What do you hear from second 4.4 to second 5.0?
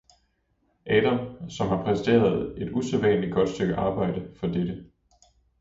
dette.